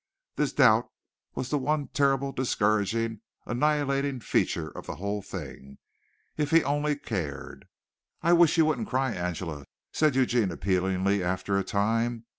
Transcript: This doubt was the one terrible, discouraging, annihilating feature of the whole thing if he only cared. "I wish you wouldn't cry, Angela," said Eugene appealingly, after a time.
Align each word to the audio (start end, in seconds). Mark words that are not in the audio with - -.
This 0.35 0.51
doubt 0.51 0.89
was 1.35 1.49
the 1.51 1.59
one 1.59 1.89
terrible, 1.89 2.31
discouraging, 2.31 3.21
annihilating 3.45 4.19
feature 4.19 4.67
of 4.75 4.87
the 4.87 4.95
whole 4.95 5.21
thing 5.21 5.77
if 6.37 6.49
he 6.49 6.63
only 6.63 6.95
cared. 6.95 7.67
"I 8.23 8.33
wish 8.33 8.57
you 8.57 8.65
wouldn't 8.65 8.89
cry, 8.89 9.11
Angela," 9.11 9.63
said 9.93 10.15
Eugene 10.15 10.49
appealingly, 10.51 11.21
after 11.23 11.55
a 11.55 11.63
time. 11.63 12.25